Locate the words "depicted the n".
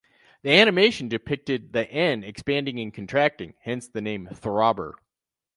1.09-2.23